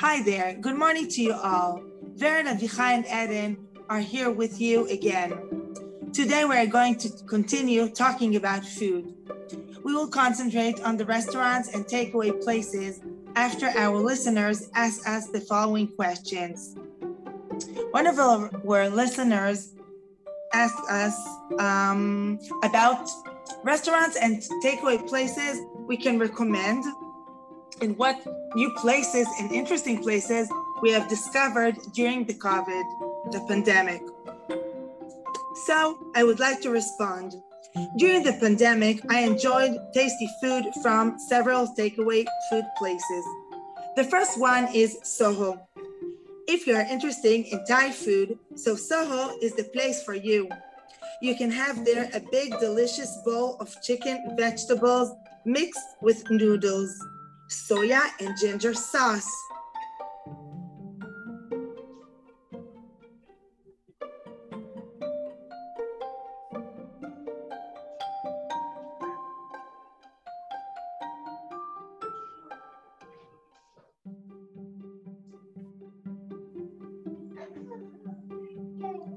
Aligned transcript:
Hi 0.00 0.22
there. 0.22 0.54
Good 0.54 0.76
morning 0.76 1.08
to 1.08 1.22
you 1.22 1.32
all. 1.32 1.82
Vered, 2.14 2.46
Avichai, 2.46 3.02
and 3.02 3.04
Eden 3.06 3.66
are 3.88 3.98
here 3.98 4.30
with 4.30 4.60
you 4.60 4.86
again. 4.86 5.74
Today 6.12 6.44
we 6.44 6.56
are 6.56 6.66
going 6.66 6.96
to 6.98 7.08
continue 7.26 7.88
talking 7.88 8.36
about 8.36 8.64
food. 8.64 9.12
We 9.82 9.92
will 9.92 10.06
concentrate 10.06 10.80
on 10.84 10.98
the 10.98 11.04
restaurants 11.04 11.74
and 11.74 11.84
takeaway 11.84 12.40
places 12.40 13.00
after 13.34 13.66
our 13.76 13.96
listeners 13.98 14.70
ask 14.76 15.04
us 15.04 15.30
the 15.30 15.40
following 15.40 15.88
questions. 15.88 16.76
One 17.90 18.06
of 18.06 18.20
our 18.20 18.50
listeners 18.90 19.74
asked 20.54 20.88
us 20.88 21.18
um, 21.58 22.38
about 22.62 23.10
restaurants 23.64 24.16
and 24.16 24.44
takeaway 24.62 25.04
places 25.08 25.58
we 25.88 25.96
can 25.96 26.20
recommend 26.20 26.84
and 27.80 27.98
what 27.98 28.24
new 28.54 28.70
places 28.74 29.26
and 29.38 29.52
interesting 29.52 30.02
places 30.02 30.50
we 30.82 30.90
have 30.92 31.08
discovered 31.08 31.76
during 31.92 32.24
the 32.24 32.34
COVID, 32.34 33.32
the 33.32 33.40
pandemic. 33.48 34.02
So 35.66 35.98
I 36.14 36.24
would 36.24 36.40
like 36.40 36.60
to 36.62 36.70
respond. 36.70 37.34
During 37.98 38.22
the 38.22 38.32
pandemic, 38.32 39.02
I 39.10 39.20
enjoyed 39.20 39.76
tasty 39.92 40.28
food 40.40 40.64
from 40.82 41.18
several 41.18 41.66
takeaway 41.78 42.24
food 42.48 42.64
places. 42.78 43.24
The 43.96 44.04
first 44.04 44.40
one 44.40 44.68
is 44.74 44.98
Soho. 45.02 45.60
If 46.46 46.66
you 46.66 46.74
are 46.76 46.86
interested 46.88 47.44
in 47.44 47.64
Thai 47.66 47.90
food, 47.90 48.38
so 48.54 48.74
Soho 48.74 49.36
is 49.42 49.54
the 49.54 49.64
place 49.64 50.02
for 50.02 50.14
you. 50.14 50.48
You 51.20 51.36
can 51.36 51.50
have 51.50 51.84
there 51.84 52.08
a 52.14 52.20
big, 52.20 52.58
delicious 52.58 53.18
bowl 53.24 53.56
of 53.60 53.76
chicken, 53.82 54.34
vegetables 54.36 55.12
mixed 55.44 55.96
with 56.00 56.22
noodles 56.30 56.96
soya 57.48 58.00
and 58.20 58.36
ginger 58.38 58.74
sauce. 58.74 59.30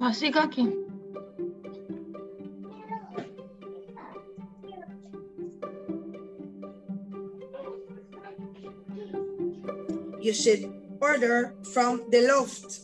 Ah, 0.02 0.10
siga 0.14 0.50
you 10.22 10.34
should 10.34 10.72
order 11.00 11.56
from 11.74 12.10
the 12.12 12.22
loft. 12.28 12.82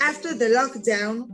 After 0.00 0.34
the 0.34 0.46
lockdown, 0.46 1.28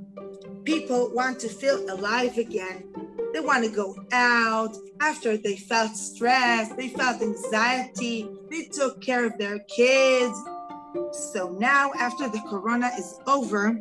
people 0.64 1.10
want 1.14 1.38
to 1.40 1.48
feel 1.48 1.78
alive 1.90 2.38
again. 2.38 2.84
They 3.32 3.40
want 3.40 3.64
to 3.64 3.70
go 3.70 3.94
out 4.12 4.74
after 5.00 5.36
they 5.36 5.56
felt 5.56 5.94
stress, 5.94 6.72
they 6.74 6.88
felt 6.88 7.22
anxiety, 7.22 8.28
they 8.50 8.64
took 8.64 9.00
care 9.00 9.24
of 9.24 9.36
their 9.38 9.58
kids. 9.60 10.36
So 11.32 11.56
now, 11.58 11.92
after 11.98 12.28
the 12.28 12.40
corona 12.48 12.90
is 12.98 13.20
over, 13.26 13.80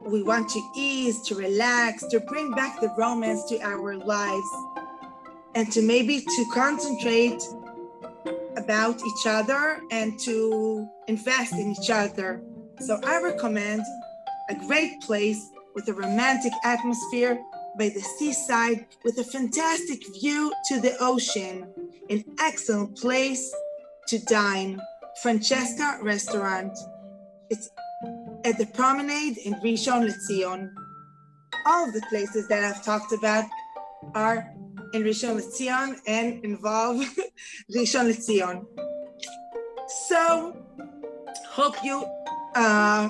we 0.00 0.22
want 0.22 0.48
to 0.48 0.60
ease, 0.74 1.22
to 1.28 1.34
relax, 1.34 2.04
to 2.08 2.20
bring 2.20 2.52
back 2.52 2.80
the 2.80 2.92
romance 2.96 3.44
to 3.50 3.60
our 3.60 3.96
lives, 3.96 4.50
and 5.54 5.70
to 5.72 5.82
maybe 5.82 6.20
to 6.20 6.44
concentrate 6.52 7.42
about 8.56 9.00
each 9.04 9.26
other 9.26 9.80
and 9.90 10.18
to 10.20 10.88
invest 11.08 11.52
in 11.52 11.72
each 11.72 11.90
other. 11.90 12.42
So 12.80 13.00
I 13.04 13.22
recommend 13.22 13.82
a 14.48 14.54
great 14.66 15.00
place 15.00 15.40
with 15.74 15.88
a 15.88 15.92
romantic 15.92 16.52
atmosphere 16.64 17.40
by 17.78 17.88
the 17.88 18.00
seaside 18.00 18.86
with 19.04 19.18
a 19.18 19.24
fantastic 19.24 20.02
view 20.20 20.52
to 20.66 20.80
the 20.80 20.96
ocean, 21.00 21.72
an 22.08 22.24
excellent 22.40 22.96
place 22.96 23.52
to 24.08 24.18
dine. 24.24 24.80
Francesca 25.22 25.98
Restaurant. 26.02 26.72
It's 27.50 27.68
at 28.44 28.56
the 28.56 28.66
promenade 28.66 29.36
in 29.38 29.54
Rishon 29.54 30.08
LeZion. 30.08 30.72
All 31.66 31.86
of 31.86 31.92
the 31.92 32.00
places 32.08 32.48
that 32.48 32.64
I've 32.64 32.82
talked 32.82 33.12
about 33.12 33.44
are 34.14 34.50
in 34.92 35.02
Rishon 35.02 35.36
LeZion 35.40 35.98
and 36.06 36.44
involve 36.44 36.96
Rishon 37.74 38.10
LeZion. 38.10 38.66
So, 40.08 40.56
hope 41.48 41.76
you 41.82 42.04
uh, 42.54 43.08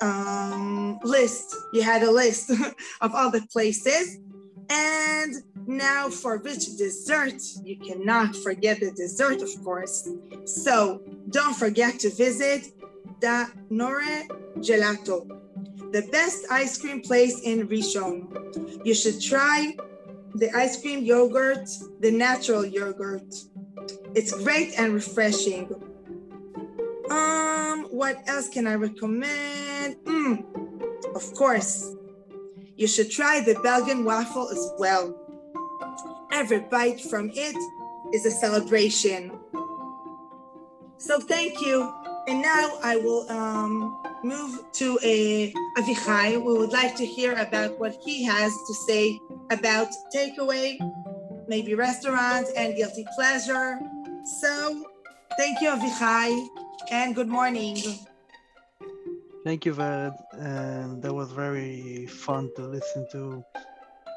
um, 0.00 0.98
list, 1.02 1.54
you 1.72 1.82
had 1.82 2.02
a 2.02 2.10
list 2.10 2.50
of 3.00 3.14
all 3.14 3.30
the 3.30 3.42
places. 3.52 4.18
And 4.70 5.34
now 5.66 6.08
for 6.08 6.38
rich 6.38 6.76
dessert, 6.76 7.40
you 7.62 7.76
cannot 7.78 8.34
forget 8.36 8.80
the 8.80 8.90
dessert, 8.92 9.42
of 9.42 9.50
course. 9.62 10.08
So 10.44 11.02
don't 11.30 11.54
forget 11.54 11.98
to 12.00 12.10
visit 12.10 12.72
Da 13.20 13.46
Nore 13.70 14.24
Gelato, 14.58 15.28
the 15.92 16.08
best 16.10 16.46
ice 16.50 16.78
cream 16.78 17.00
place 17.02 17.40
in 17.40 17.68
Rishon. 17.68 18.86
You 18.86 18.94
should 18.94 19.20
try 19.20 19.76
the 20.34 20.50
ice 20.56 20.80
cream 20.80 21.04
yogurt, 21.04 21.68
the 22.00 22.10
natural 22.10 22.64
yogurt. 22.64 23.34
It's 24.14 24.32
great 24.42 24.78
and 24.78 24.92
refreshing. 24.92 25.72
Um, 27.10 27.86
what 27.90 28.28
else 28.28 28.48
can 28.48 28.66
I 28.66 28.74
recommend? 28.74 29.96
Mm, 30.04 30.44
of 31.14 31.34
course, 31.34 31.94
you 32.76 32.86
should 32.88 33.10
try 33.10 33.40
the 33.40 33.54
Belgian 33.62 34.04
waffle 34.04 34.48
as 34.50 34.72
well. 34.78 35.14
Every 36.32 36.60
bite 36.60 37.00
from 37.00 37.30
it 37.32 37.56
is 38.12 38.26
a 38.26 38.30
celebration. 38.30 39.30
So 40.98 41.20
thank 41.20 41.60
you. 41.60 41.92
And 42.26 42.40
now 42.40 42.78
I 42.82 42.96
will 42.96 43.30
um, 43.30 44.02
move 44.24 44.64
to 44.72 44.98
a 45.02 45.52
Avichai. 45.76 46.42
We 46.42 46.52
would 46.58 46.72
like 46.72 46.96
to 46.96 47.06
hear 47.06 47.34
about 47.34 47.78
what 47.78 47.94
he 48.04 48.24
has 48.24 48.52
to 48.68 48.74
say 48.74 49.18
about 49.50 49.88
takeaway, 50.14 50.78
maybe 51.46 51.74
restaurants 51.74 52.50
and 52.56 52.74
guilty 52.74 53.04
pleasure. 53.14 53.78
So 54.40 54.84
thank 55.36 55.60
you, 55.60 55.68
Avichai, 55.68 56.46
and 56.90 57.14
good 57.14 57.28
morning. 57.28 57.76
Thank 59.44 59.66
you, 59.66 59.74
Vered. 59.74 60.16
And 60.32 61.02
that 61.02 61.12
was 61.12 61.30
very 61.32 62.06
fun 62.06 62.50
to 62.56 62.62
listen 62.62 63.06
to 63.12 63.44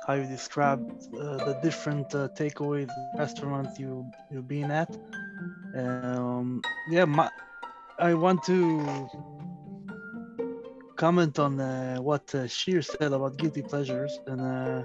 how 0.08 0.14
you 0.14 0.26
described 0.26 0.90
uh, 1.16 1.44
the 1.44 1.60
different 1.62 2.16
uh, 2.16 2.30
takeaway 2.30 2.90
restaurants 3.18 3.78
you 3.78 4.10
you've 4.32 4.48
been 4.48 4.72
at. 4.72 4.90
Um, 5.76 6.62
yeah, 6.90 7.04
my, 7.04 7.30
I 8.00 8.14
want 8.14 8.42
to 8.44 9.10
comment 10.98 11.38
on 11.38 11.60
uh, 11.60 11.98
what 11.98 12.34
uh, 12.34 12.48
Shir 12.48 12.82
said 12.82 13.14
about 13.14 13.38
guilty 13.38 13.62
pleasures 13.62 14.20
and 14.26 14.42
uh, 14.42 14.84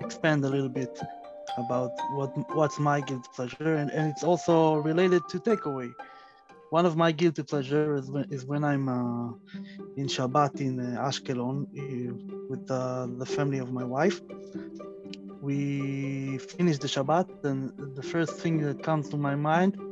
expand 0.00 0.44
a 0.44 0.48
little 0.48 0.68
bit 0.68 0.98
about 1.58 1.90
what 2.12 2.30
what's 2.54 2.78
my 2.78 3.00
guilty 3.00 3.28
pleasure 3.34 3.74
and, 3.74 3.90
and 3.90 4.04
it's 4.12 4.22
also 4.22 4.76
related 4.76 5.22
to 5.30 5.38
takeaway. 5.40 5.92
One 6.70 6.86
of 6.86 6.96
my 6.96 7.10
guilty 7.12 7.42
pleasures 7.42 8.04
is 8.04 8.10
when, 8.10 8.26
is 8.30 8.44
when 8.46 8.62
I'm 8.62 8.88
uh, 8.88 9.32
in 9.96 10.06
Shabbat 10.06 10.60
in 10.60 10.74
uh, 10.78 11.08
Ashkelon 11.08 11.56
uh, 11.64 12.14
with 12.50 12.66
the 12.66 13.26
family 13.26 13.58
of 13.58 13.72
my 13.72 13.84
wife. 13.84 14.20
We 15.40 16.38
finish 16.38 16.78
the 16.78 16.88
Shabbat 16.88 17.26
and 17.44 17.72
the 17.96 18.02
first 18.02 18.34
thing 18.42 18.60
that 18.62 18.82
comes 18.82 19.08
to 19.10 19.16
my 19.16 19.34
mind 19.34 19.87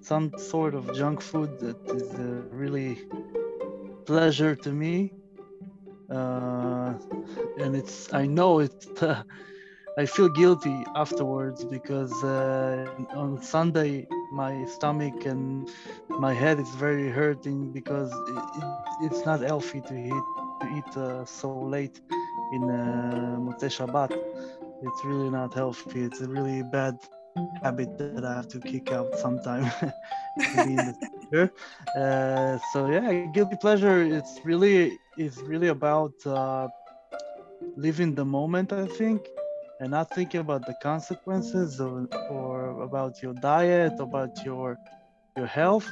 some 0.00 0.32
sort 0.36 0.74
of 0.74 0.92
junk 0.92 1.20
food 1.20 1.58
that 1.60 1.78
is 1.94 2.14
uh, 2.18 2.42
really 2.50 2.98
pleasure 4.06 4.54
to 4.56 4.72
me. 4.72 5.12
Uh, 6.10 6.94
and 7.58 7.74
it's 7.76 8.12
I 8.12 8.26
know 8.26 8.60
it. 8.60 8.74
I 9.98 10.06
feel 10.06 10.28
guilty 10.28 10.84
afterwards 10.94 11.64
because 11.64 12.12
uh, 12.24 12.86
on 13.14 13.40
Sunday 13.42 14.06
my 14.30 14.64
stomach 14.66 15.24
and 15.26 15.68
my 16.18 16.32
head 16.34 16.58
is 16.60 16.70
very 16.74 17.08
hurting 17.10 17.72
because 17.72 18.12
it, 18.28 18.44
it, 18.56 18.66
it's 19.06 19.24
not 19.24 19.40
healthy 19.40 19.80
to 19.82 19.94
eat 19.94 20.26
to 20.60 20.66
eat 20.78 20.96
uh, 20.96 21.24
so 21.24 21.60
late 21.60 22.00
in 22.52 22.70
uh, 22.70 23.38
Shabbat. 23.68 24.12
It's 24.82 25.04
really 25.04 25.30
not 25.30 25.54
healthy. 25.54 26.02
It's 26.02 26.20
a 26.20 26.28
really 26.28 26.62
bad 26.62 26.96
habit 27.62 27.96
that 27.98 28.24
I 28.24 28.34
have 28.34 28.48
to 28.48 28.60
kick 28.60 28.92
out 28.92 29.14
sometime. 29.16 29.70
uh, 31.96 32.58
so 32.72 32.86
yeah, 32.86 33.26
guilty 33.26 33.56
pleasure. 33.56 34.02
It's 34.02 34.40
really 34.44 34.98
it's 35.16 35.38
really 35.42 35.68
about 35.68 36.14
uh, 36.26 36.68
live 37.76 38.00
in 38.00 38.14
the 38.14 38.24
moment, 38.24 38.72
I 38.72 38.86
think, 38.86 39.28
and 39.80 39.90
not 39.90 40.10
thinking 40.14 40.40
about 40.40 40.66
the 40.66 40.74
consequences 40.82 41.80
or, 41.80 42.06
or 42.30 42.82
about 42.82 43.22
your 43.22 43.34
diet, 43.34 43.94
about 43.98 44.44
your 44.44 44.78
your 45.36 45.46
health. 45.46 45.90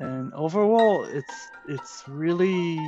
And 0.00 0.32
overall, 0.34 1.04
it's 1.04 1.50
it's 1.68 2.04
really 2.08 2.78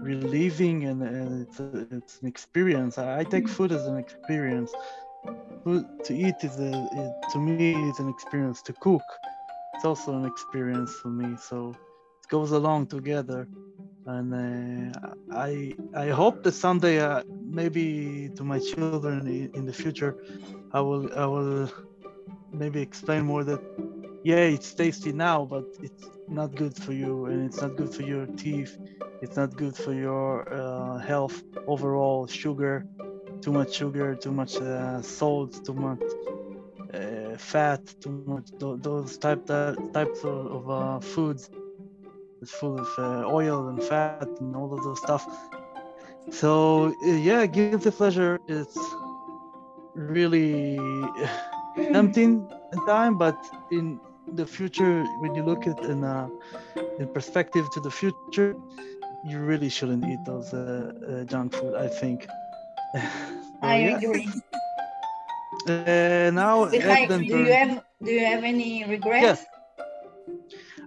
relieving 0.00 0.84
and, 0.84 1.02
and 1.02 1.42
it's, 1.42 1.60
a, 1.60 1.86
it's 1.96 2.20
an 2.20 2.28
experience. 2.28 2.98
I, 2.98 3.20
I, 3.20 3.24
take 3.24 3.48
food 3.48 3.72
as 3.72 3.86
an 3.86 3.96
experience. 3.96 4.72
Food 5.64 5.86
to 6.04 6.14
eat 6.14 6.36
is 6.42 6.58
a 6.58 6.88
it, 6.92 7.32
to 7.32 7.38
me 7.38 7.74
is 7.88 7.98
an 7.98 8.08
experience. 8.08 8.62
To 8.62 8.72
cook, 8.74 9.02
it's 9.74 9.84
also 9.84 10.14
an 10.14 10.24
experience 10.24 10.92
for 10.94 11.08
me. 11.08 11.36
So 11.36 11.70
it 11.70 12.28
goes 12.28 12.52
along 12.52 12.86
together 12.86 13.48
and 14.06 14.94
uh, 14.94 14.98
I 15.32 15.74
I 15.94 16.08
hope 16.08 16.42
that 16.44 16.52
someday 16.52 17.00
uh, 17.00 17.22
maybe 17.44 18.30
to 18.36 18.44
my 18.44 18.58
children 18.58 19.50
in 19.54 19.66
the 19.66 19.72
future 19.72 20.16
I 20.72 20.80
will 20.80 21.12
I 21.14 21.26
will 21.26 21.70
maybe 22.52 22.80
explain 22.80 23.24
more 23.24 23.44
that 23.44 23.60
yeah 24.22 24.44
it's 24.56 24.74
tasty 24.74 25.12
now 25.12 25.44
but 25.44 25.64
it's 25.82 26.10
not 26.28 26.54
good 26.54 26.76
for 26.76 26.92
you 26.92 27.26
and 27.26 27.46
it's 27.46 27.60
not 27.60 27.76
good 27.76 27.92
for 27.94 28.02
your 28.02 28.26
teeth. 28.36 28.76
It's 29.20 29.36
not 29.36 29.56
good 29.56 29.76
for 29.76 29.92
your 29.92 30.46
uh, 30.52 30.98
health 30.98 31.42
overall. 31.66 32.26
Sugar 32.26 32.84
too 33.42 33.52
much 33.52 33.74
sugar 33.74 34.14
too 34.14 34.32
much 34.32 34.56
uh, 34.56 35.00
salt 35.02 35.60
too 35.64 35.74
much 35.74 36.02
uh, 36.94 37.36
fat 37.38 37.82
too 38.00 38.10
much 38.10 38.48
those 38.58 39.18
type 39.18 39.46
types 39.92 40.24
of, 40.24 40.46
of 40.46 40.70
uh, 40.70 41.00
foods. 41.00 41.50
It's 42.42 42.52
full 42.52 42.78
of 42.78 42.88
uh, 42.98 43.26
oil 43.26 43.68
and 43.68 43.82
fat 43.82 44.28
and 44.40 44.54
all 44.54 44.72
of 44.72 44.82
those 44.82 44.98
stuff. 45.00 45.26
So 46.30 46.92
uh, 47.04 47.06
yeah, 47.06 47.46
guilty 47.46 47.90
pleasure. 47.90 48.38
Is 48.48 48.76
really 49.94 50.78
tempting 51.92 52.50
at 52.72 52.86
time, 52.86 53.18
but 53.18 53.36
in 53.70 54.00
the 54.34 54.46
future, 54.46 55.04
when 55.20 55.34
you 55.34 55.42
look 55.42 55.66
at 55.66 55.78
in 55.84 56.04
uh, 56.04 56.28
in 56.98 57.08
perspective 57.08 57.68
to 57.74 57.80
the 57.80 57.90
future, 57.90 58.54
you 59.24 59.38
really 59.38 59.68
shouldn't 59.68 60.04
eat 60.04 60.22
those 60.26 60.52
uh, 60.52 60.92
uh 61.10 61.24
junk 61.24 61.54
food. 61.54 61.74
I 61.74 61.88
think. 61.88 62.26
I 63.62 63.74
agree. 63.74 64.28
Uh, 65.66 66.30
now, 66.32 66.66
do 66.66 66.76
you 66.76 67.52
have 67.52 67.82
do 68.02 68.10
you 68.10 68.24
have 68.24 68.44
any 68.44 68.84
regrets? 68.84 69.22
Yes. 69.22 69.46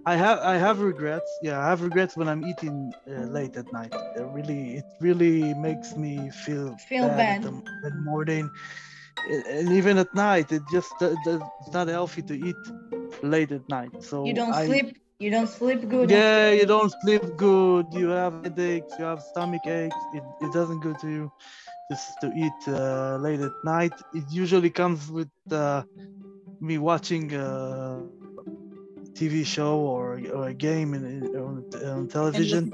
I 0.04 0.16
have 0.16 0.38
I 0.40 0.56
have 0.56 0.80
regrets. 0.80 1.30
Yeah, 1.42 1.60
I 1.60 1.68
have 1.68 1.82
regrets 1.82 2.16
when 2.16 2.28
I'm 2.28 2.44
eating 2.44 2.92
uh, 3.06 3.22
late 3.36 3.56
at 3.56 3.72
night. 3.72 3.94
It 4.16 4.26
really 4.32 4.78
it 4.78 4.84
really 5.00 5.54
makes 5.54 5.96
me 5.96 6.30
feel 6.30 6.76
feel 6.76 7.06
bad, 7.06 7.42
bad. 7.42 7.44
In 7.44 7.62
the 7.82 7.90
morning, 8.02 8.50
and 9.30 9.68
even 9.72 9.98
at 9.98 10.14
night. 10.14 10.52
It 10.52 10.62
just 10.70 10.92
uh, 11.00 11.14
it's 11.60 11.72
not 11.72 11.88
healthy 11.88 12.22
to 12.22 12.34
eat 12.34 12.56
late 13.22 13.52
at 13.52 13.68
night. 13.68 13.92
So 14.00 14.26
you 14.26 14.34
don't 14.34 14.54
I, 14.54 14.66
sleep. 14.66 14.96
You 15.18 15.30
don't 15.30 15.48
sleep 15.48 15.88
good. 15.88 16.10
Yeah, 16.10 16.50
you 16.50 16.66
don't 16.66 16.92
sleep 17.02 17.22
good. 17.36 17.86
You 17.92 18.08
have 18.08 18.42
headaches. 18.42 18.92
You 18.98 19.04
have 19.04 19.22
stomach 19.22 19.66
aches. 19.66 19.96
It, 20.12 20.24
it 20.40 20.52
doesn't 20.52 20.80
go 20.80 20.92
to 20.94 21.08
you 21.08 21.32
just 21.90 22.20
to 22.22 22.32
eat 22.34 22.60
uh, 22.66 23.18
late 23.18 23.40
at 23.40 23.52
night. 23.64 23.92
It 24.12 24.24
usually 24.30 24.70
comes 24.70 25.10
with 25.10 25.30
uh, 25.52 25.82
me 26.60 26.78
watching 26.78 27.34
uh, 27.34 28.00
TV 29.14 29.44
show 29.44 29.78
or, 29.78 30.20
or 30.34 30.48
a 30.48 30.54
game 30.54 30.94
in, 30.94 31.04
in 31.04 31.36
on, 31.36 31.64
on, 31.84 32.08
television. 32.08 32.70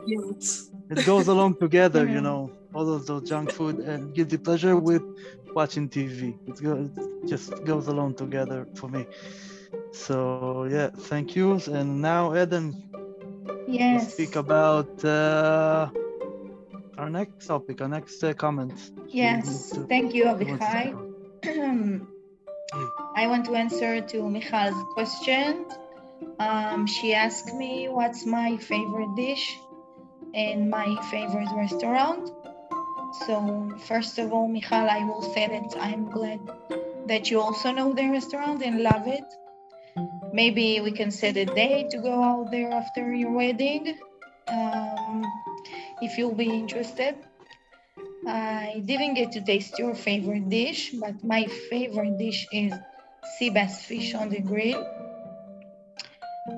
It 0.90 1.05
goes 1.05 1.29
along 1.29 1.56
together, 1.56 2.06
you 2.06 2.20
know, 2.26 2.50
all 2.75 2.90
of 2.93 3.05
those 3.06 3.29
junk 3.29 3.50
food 3.50 3.81
and 3.81 4.14
guilty 4.14 4.38
pleasure 4.38 4.76
with 4.76 5.02
watching 5.61 5.89
TV. 5.89 6.21
It, 6.47 6.57
just 7.33 7.49
goes 7.65 7.89
along 7.89 8.15
together 8.15 8.61
for 8.79 8.89
me. 8.89 9.03
So 9.93 10.67
yeah, 10.71 10.89
thank 11.11 11.37
you. 11.37 11.47
And 11.79 11.89
now 12.01 12.23
Eden, 12.43 12.67
yes, 13.67 14.13
speak 14.15 14.37
about 14.37 14.93
uh, 15.05 15.91
our 17.01 17.11
next 17.11 17.47
topic, 17.47 17.81
our 17.83 17.89
next 17.89 18.23
uh, 18.23 18.33
comment. 18.45 18.77
Yes, 19.09 19.71
to, 19.71 19.87
thank 19.93 20.15
you, 20.15 20.25
Avichai. 20.33 20.87
I 23.23 23.27
want 23.27 23.45
to 23.47 23.55
answer 23.55 23.93
to 24.13 24.17
Michal's 24.35 24.81
question 24.95 25.67
um, 26.39 26.87
she 26.87 27.15
asked 27.15 27.53
me 27.55 27.89
what's 27.89 28.25
my 28.27 28.57
favorite 28.59 29.15
dish 29.17 29.59
in 30.35 30.71
my 30.71 30.89
favorite 31.11 31.49
restaurant. 31.55 32.31
So 33.13 33.73
first 33.87 34.19
of 34.19 34.33
all, 34.33 34.49
Michal, 34.49 34.89
I 34.89 35.05
will 35.05 35.23
say 35.23 35.47
that 35.47 35.77
I'm 35.81 36.11
glad 36.11 36.41
that 37.07 37.31
you 37.31 37.41
also 37.41 37.73
know 37.73 37.93
the 37.95 38.09
restaurant 38.09 38.63
and 38.63 38.83
love 38.83 39.07
it. 39.07 39.25
Maybe 40.33 40.81
we 40.81 40.93
can 40.93 41.11
set 41.11 41.37
a 41.37 41.47
day 41.47 41.89
to 41.91 41.99
go 41.99 42.23
out 42.23 42.51
there 42.51 42.71
after 42.71 43.15
your 43.15 43.33
wedding, 43.33 43.99
um, 44.47 45.25
if 46.03 46.19
you'll 46.19 46.35
be 46.35 46.51
interested. 46.51 47.17
I 48.27 48.83
didn't 48.85 49.15
get 49.15 49.33
to 49.33 49.41
taste 49.41 49.79
your 49.79 49.95
favorite 49.95 50.49
dish, 50.51 50.93
but 50.93 51.25
my 51.25 51.47
favorite 51.71 52.19
dish 52.19 52.47
is 52.53 52.75
sea 53.39 53.51
bass 53.51 53.85
fish 53.85 54.15
on 54.15 54.29
the 54.29 54.41
grill. 54.41 54.85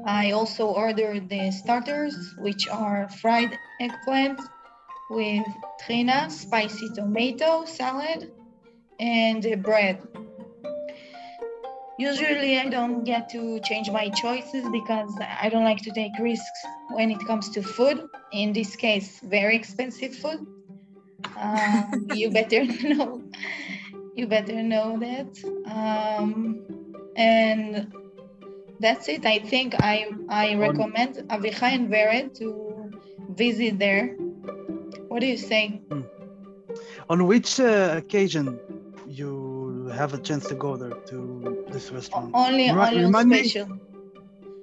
I 0.05 0.33
also 0.33 0.67
ordered 0.67 1.29
the 1.29 1.53
starters, 1.53 2.35
which 2.39 2.69
are 2.69 3.09
fried 3.09 3.57
eggplant 3.81 4.41
with 5.11 5.45
trina, 5.85 6.31
spicy 6.31 6.89
tomato 6.95 7.65
salad, 7.65 8.33
and 8.99 9.63
bread. 9.63 10.01
Usually 11.99 12.59
I 12.59 12.69
don't 12.71 13.05
get 13.05 13.29
to 13.31 13.61
change 13.61 13.91
my 13.91 14.09
choices 14.09 14.65
because 14.73 15.13
I 15.21 15.51
don't 15.51 15.65
like 15.65 15.83
to 15.83 15.91
take 15.91 16.13
risks 16.19 16.61
when 16.93 17.11
it 17.11 17.19
comes 17.27 17.51
to 17.51 17.63
food. 17.63 18.09
In 18.33 18.55
this 18.55 18.75
case, 18.75 19.21
very 19.23 19.55
expensive 19.55 20.15
food. 20.15 20.47
Um, 21.37 22.09
you 22.15 22.31
better 22.31 22.65
know. 22.65 23.23
You 24.15 24.27
better 24.27 24.63
know 24.63 24.99
that. 24.99 25.33
Um, 25.67 26.65
and 27.17 27.93
that's 28.79 29.09
it. 29.09 29.27
I 29.27 29.39
think 29.39 29.75
I 29.81 30.09
I 30.29 30.55
recommend 30.55 31.17
Avichai 31.29 31.75
and 31.75 31.91
Vered 31.91 32.35
to 32.39 32.91
visit 33.29 33.79
there. 33.79 34.17
What 35.11 35.21
do 35.21 35.27
you 35.27 35.37
say? 35.37 35.83
Hmm. 35.91 36.03
On 37.09 37.27
which 37.27 37.59
uh, 37.59 37.95
occasion 37.97 38.61
you 39.09 39.91
have 39.93 40.15
a 40.15 40.19
chance 40.19 40.47
to 40.47 40.55
go 40.55 40.77
there 40.77 40.95
to 41.11 41.67
this 41.73 41.91
restaurant? 41.91 42.31
Only, 42.33 42.71
only 42.71 43.05
on 43.05 43.31
special. 43.31 43.67
Me? 43.67 43.81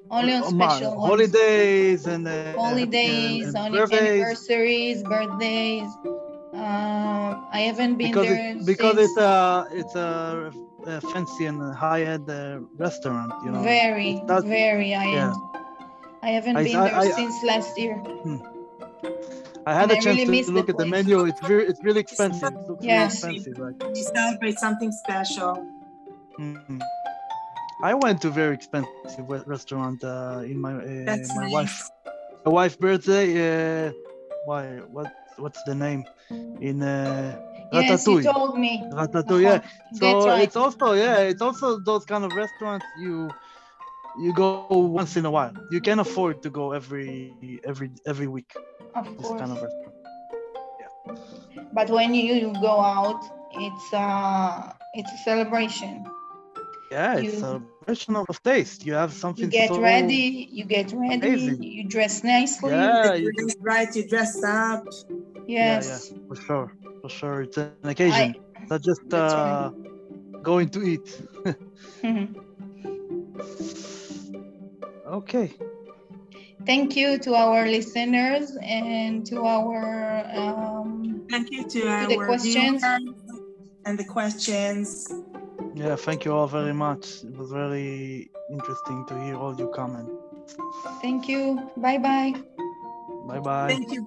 Only 0.10 0.34
on 0.36 0.44
special 0.44 0.96
ones. 0.96 1.08
holidays 1.10 2.06
and 2.06 2.26
uh, 2.26 2.54
holidays, 2.54 3.48
and, 3.48 3.58
and 3.58 3.66
only 3.66 3.80
birthdays. 3.80 4.24
anniversaries, 4.24 5.04
birthdays. 5.04 5.90
Uh, 6.54 7.44
I 7.58 7.60
haven't 7.68 7.98
been 7.98 8.08
because 8.12 8.28
there 8.28 8.52
it, 8.52 8.66
because 8.66 8.96
since... 8.96 9.12
it's 9.12 9.18
a 9.20 9.68
it's 9.72 9.96
a 9.96 10.10
uh, 10.88 11.02
fancy 11.12 11.46
and 11.52 11.60
high-end 11.76 12.30
uh, 12.30 12.60
restaurant. 12.78 13.34
You 13.44 13.52
know, 13.52 13.62
very, 13.64 14.24
very 14.26 14.92
high-end. 14.94 15.36
Yeah. 15.36 16.24
I 16.24 16.30
haven't 16.30 16.56
I, 16.56 16.64
been 16.64 16.76
I, 16.78 16.88
there 16.88 17.00
I, 17.00 17.12
since 17.12 17.36
last 17.44 17.78
year. 17.78 17.96
Hmm. 17.96 18.40
I 19.68 19.74
had 19.74 19.92
and 19.92 20.00
a 20.00 20.02
chance 20.02 20.20
really 20.20 20.44
to 20.46 20.52
look 20.52 20.68
the 20.68 20.74
at 20.74 20.78
the 20.78 20.86
menu. 20.86 21.26
It's 21.26 21.42
very, 21.42 21.64
it's 21.68 21.84
really 21.84 22.00
expensive. 22.00 22.54
It 22.54 22.70
looks 22.70 22.86
yes. 22.86 23.24
really 23.24 23.36
expensive. 23.36 23.60
Like. 23.60 23.98
You 23.98 24.04
celebrate 24.04 24.58
something 24.66 24.92
special. 25.04 25.52
Mm-hmm. 26.40 26.80
I 27.84 27.94
went 27.94 28.22
to 28.22 28.30
very 28.30 28.56
expensive 28.56 29.28
restaurant 29.28 30.04
uh, 30.04 30.52
in 30.52 30.58
my 30.66 30.74
uh, 30.74 31.06
That's 31.10 31.36
my 31.36 31.44
nice. 31.44 31.54
wife 31.58 31.90
my 32.46 32.52
wife's 32.52 32.78
birthday. 32.78 33.28
Uh, 33.88 33.92
why? 34.46 34.64
What? 34.96 35.14
What's 35.36 35.62
the 35.64 35.76
name? 35.76 36.06
In 36.62 36.82
uh, 36.82 37.38
Yes, 37.74 38.08
you 38.08 38.24
told 38.24 38.58
me. 38.58 38.84
Ratatouille, 38.94 39.42
yeah. 39.42 39.60
So 40.00 40.28
right. 40.28 40.44
it's 40.44 40.56
also 40.56 40.94
yeah, 40.94 41.20
it's 41.32 41.42
also 41.42 41.80
those 41.80 42.06
kind 42.06 42.24
of 42.24 42.32
restaurants 42.34 42.86
you 42.98 43.30
you 44.20 44.34
go 44.34 44.66
once 44.70 45.16
in 45.18 45.26
a 45.26 45.32
while. 45.32 45.54
You 45.72 45.82
can 45.82 46.00
afford 46.00 46.42
to 46.44 46.50
go 46.50 46.72
every 46.72 47.34
every 47.64 47.92
every 48.06 48.28
week. 48.28 48.52
Of 48.96 49.06
this 49.06 49.28
course. 49.28 49.40
kind 49.40 49.52
of 49.52 49.62
restaurant. 49.62 49.94
Yeah. 50.80 51.64
But 51.74 51.90
when 51.90 52.14
you 52.14 52.54
go 52.62 52.80
out, 52.82 53.22
it's 53.54 53.94
uh 53.94 54.74
it's 54.94 55.12
a 55.12 55.18
celebration. 55.30 56.06
Yeah, 56.92 57.18
you, 57.18 57.30
it's 57.30 57.38
a 57.38 57.40
celebration 57.40 58.16
of 58.16 58.44
taste. 58.44 58.86
You 58.86 58.94
have 58.94 59.14
something. 59.14 59.46
You 59.46 59.52
get 59.52 59.70
so 59.70 59.82
ready. 59.82 60.48
You 60.52 60.66
get 60.66 60.92
ready. 60.94 61.16
Amazing. 61.16 61.64
You 61.64 61.84
dress 61.88 62.24
nicely. 62.24 62.72
Yeah, 62.72 63.14
you, 63.14 63.32
you 63.36 63.48
right. 63.62 63.94
You 63.96 64.08
dress 64.08 64.44
up. 64.44 64.86
Yes. 65.48 66.12
Yeah, 66.12 66.18
yeah, 66.18 66.28
for 66.28 66.36
sure 66.36 66.72
for 67.08 67.10
sure. 67.10 67.42
It's 67.44 67.58
an 67.58 67.72
occasion, 67.84 68.36
I, 68.36 68.66
not 68.70 68.82
just 68.82 69.14
uh, 69.14 69.72
right. 69.74 70.44
going 70.44 70.70
to 70.70 70.84
eat. 70.84 71.22
mm-hmm. 72.04 72.34
Okay. 75.08 75.54
thank 76.66 76.96
you 76.98 77.18
to 77.20 77.34
our 77.34 77.66
listeners 77.66 78.58
and 78.62 79.26
to 79.26 79.46
our 79.46 80.26
um, 80.36 81.26
Thank 81.30 81.52
you 81.52 81.64
to 81.64 81.88
our 81.88 82.08
the 82.08 82.18
questions. 82.18 82.84
and 83.86 83.98
the 83.98 84.04
questions. 84.04 85.08
Yeah, 85.76 85.96
thank 85.96 86.26
you 86.26 86.34
all 86.34 86.48
very 86.48 86.74
much. 86.74 87.24
It 87.24 87.38
was 87.38 87.52
very 87.52 88.30
interesting 88.52 89.06
to 89.08 89.14
hear 89.24 89.36
all 89.36 89.56
your 89.56 89.70
comments. 89.70 90.12
thank 91.02 91.28
you. 91.30 91.70
Bye 91.78 92.00
bye. 92.00 92.34
Bye 93.28 93.40
bye. 93.40 93.68
Thank 93.68 93.92
you. 93.94 94.04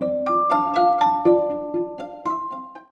Bye. 0.00 0.90